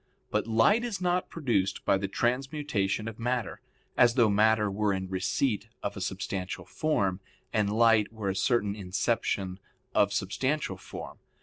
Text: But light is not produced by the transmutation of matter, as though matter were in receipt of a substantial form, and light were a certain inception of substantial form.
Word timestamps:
But 0.31 0.47
light 0.47 0.83
is 0.83 0.99
not 0.99 1.29
produced 1.29 1.85
by 1.85 1.99
the 1.99 2.07
transmutation 2.07 3.07
of 3.07 3.19
matter, 3.19 3.61
as 3.95 4.15
though 4.15 4.31
matter 4.31 4.71
were 4.71 4.93
in 4.93 5.07
receipt 5.07 5.67
of 5.83 5.95
a 5.95 6.01
substantial 6.01 6.65
form, 6.65 7.19
and 7.53 7.71
light 7.71 8.11
were 8.11 8.31
a 8.31 8.35
certain 8.35 8.75
inception 8.75 9.59
of 9.93 10.11
substantial 10.11 10.77
form. 10.77 11.19